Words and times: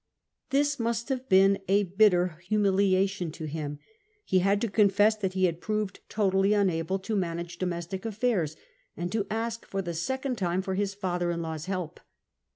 This 0.49 0.79
must 0.79 1.09
have 1.09 1.29
been 1.29 1.59
a 1.67 1.83
bitter 1.83 2.37
humiliation 2.47 3.31
to 3.33 3.45
him; 3.45 3.77
he 4.25 4.39
had 4.39 4.59
to 4.61 4.67
confess 4.67 5.15
that 5.15 5.33
he 5.33 5.43
had 5.45 5.61
proved 5.61 5.99
totally 6.09 6.53
unable 6.55 6.97
to 6.97 7.15
manage 7.15 7.59
domestic 7.59 8.01
aifairs, 8.01 8.55
and 8.97 9.11
to 9.11 9.27
ask 9.29 9.63
for 9.63 9.83
the 9.83 9.93
second 9.93 10.39
time 10.39 10.63
for 10.63 10.73
his 10.73 10.95
father 10.95 11.29
in 11.29 11.43
law's 11.43 11.65
help. 11.67 11.99